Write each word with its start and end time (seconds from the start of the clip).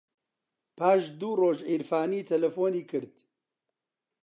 پاش 0.77 1.01
دوو 1.19 1.37
ڕۆژ 1.39 1.57
عیرفانی 1.69 2.27
تەلەفۆنی 2.29 2.83
کرد. 2.89 3.15